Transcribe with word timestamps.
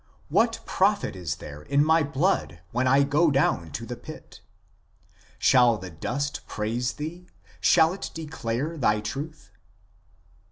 "What 0.29 0.61
profit 0.65 1.15
is 1.15 1.35
there 1.35 1.61
in 1.61 1.85
my 1.85 2.01
blood, 2.01 2.61
when 2.71 2.87
I 2.87 3.03
go 3.03 3.29
down 3.29 3.69
to 3.73 3.85
the 3.85 3.95
pit? 3.95 4.41
Shall 5.37 5.77
the 5.77 5.91
dust 5.91 6.41
praise 6.47 6.93
Thee? 6.93 7.27
shall 7.59 7.93
it 7.93 8.09
declare 8.15 8.79
Thy 8.79 8.99
truth 8.99 9.51